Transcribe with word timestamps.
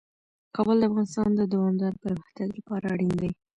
کابل 0.55 0.77
د 0.79 0.83
افغانستان 0.89 1.29
د 1.35 1.41
دوامداره 1.53 2.01
پرمختګ 2.05 2.47
لپاره 2.57 2.85
اړین 2.93 3.13
دي. 3.21 3.31